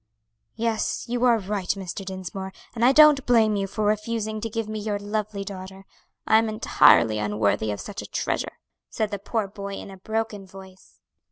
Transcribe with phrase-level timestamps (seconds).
[0.55, 2.03] "Yes, you are right, Mr.
[2.03, 5.85] Dinsmore, and I don't blame you for refusing to give me your lovely daughter;
[6.25, 8.57] I'm entirely unworthy of such a treasure,"
[8.89, 11.01] said the poor boy in a broken voice.